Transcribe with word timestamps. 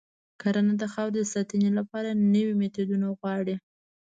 کرنه 0.41 0.73
د 0.81 0.83
خاورې 0.93 1.13
د 1.17 1.21
ساتنې 1.33 1.69
لپاره 1.77 2.09
نوي 2.35 2.53
میتودونه 2.61 3.07
غواړي. 3.19 3.55